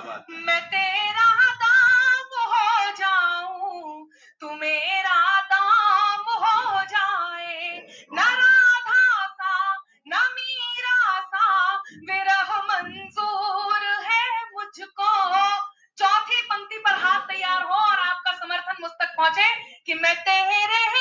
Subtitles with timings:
[0.00, 4.08] मैं तेरा दाम हो जाऊँ,
[4.40, 7.78] तू मेरा दाम हो जाए।
[8.12, 9.74] न राधा सा,
[10.08, 11.74] न मीरा सा,
[12.10, 15.12] विरह मंजूर है मुझको।
[15.98, 19.48] चौथी पंक्ति पर हाथ तैयार हो और आपका समर्थन मुझ तक पहुँचे
[19.86, 20.99] कि मैं तेरे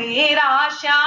[0.00, 0.98] तेरी अच्छा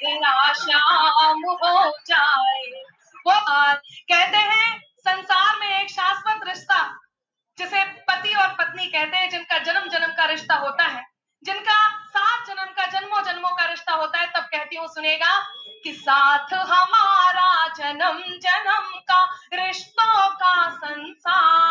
[0.00, 2.62] तेरा श्याम हो जाए।
[3.26, 3.34] वो
[4.12, 6.80] कहते हैं संसार में एक शाश्वत रिश्ता
[7.58, 11.02] जिसे पति और पत्नी कहते हैं जिनका जन्म जन्म का रिश्ता होता है।
[11.42, 15.32] जिनका सात जन्म का जन्मों जन्मों का रिश्ता होता है तब कहती हूँ सुनेगा
[15.84, 19.22] कि साथ हमारा जन्म जन्म का
[19.54, 21.67] रिश्तों का संसार।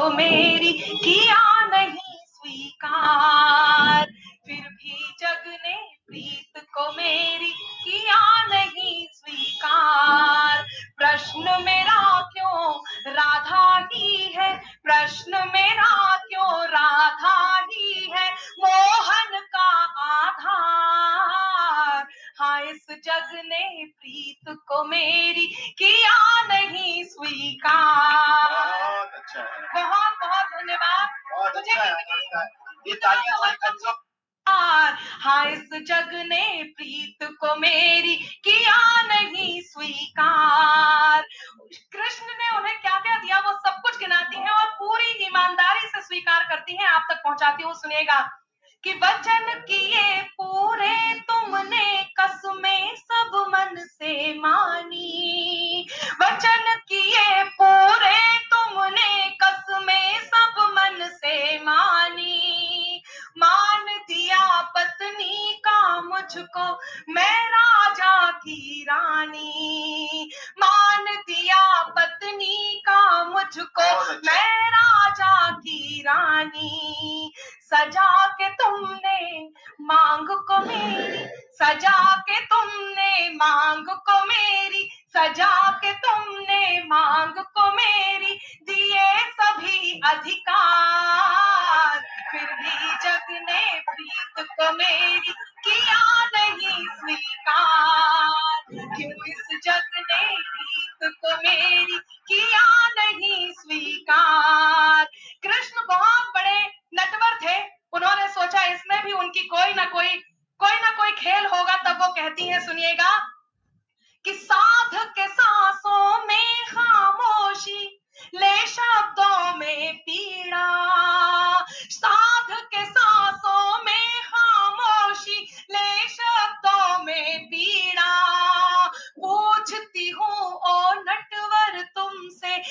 [0.00, 4.06] को मेरी किया नहीं स्वीकार।
[4.46, 5.74] फिर भी जग ने
[6.06, 7.52] प्रीत को मेरी
[7.84, 12.80] किया नहीं स्वीकार। प्रश्न मेरा क्यों?
[13.12, 16.64] राधा ही है। प्रश्न मेरा क्यों?
[16.64, 19.70] राधा ही है। मोहन का
[20.18, 22.06] आधार।
[22.38, 25.46] हाँ इस जग ने प्रीत को मेरी
[25.78, 26.59] किया नहीं
[33.14, 33.94] तालियाँ
[35.20, 41.22] हाँ इस जग ने प्रीत को मेरी किया नहीं स्वीकार।
[41.92, 43.38] कृष्ण ने उन्हें क्या क्या दिया?
[43.38, 47.62] वो सब कुछ गिनाती है और पूरी ईमानदारी से स्वीकार करती है। आप तक पहुंचाती
[47.62, 48.30] हूँ सुनेगा
[48.84, 49.39] कि वचन
[66.30, 66.78] मुझको
[67.12, 77.32] मैं राजा की रानी मान दिया पत्नी का मुझको। मैं राजा की रानी
[77.62, 79.48] सजा के तुमने
[79.80, 88.34] मांग को मेरी, सजा के तुमने मांग को मेरी, सजा के तुमने मांग को मेरी,
[88.62, 91.98] दिए सभी अधिकार
[92.30, 95.34] फिर भी जग ने प्रीत को मेरी
[95.64, 101.98] किया नहीं स्वीकार। क्यों इस जग ने प्रीत को मेरी
[102.28, 105.04] किया नहीं स्वीकार?
[105.42, 107.62] कृष्ण बहुत बड़े नटवर थे।
[107.92, 110.22] उन्होंने सोचा, इसमें भी उनकी कोई ना कोई
[110.60, 113.18] कोई ना कोई खेल होगा, तब वो कहती हैं, सुनिएगा,
[114.24, 117.59] कि साध के सांसों में खामोशी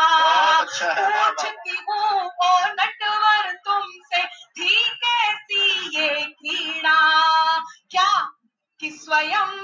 [0.63, 7.57] पूछती हूँ ओ नटवर तुमसे थी कैसी ये क्रीड़ा?
[7.91, 8.31] क्या
[8.79, 9.60] कि स्वयं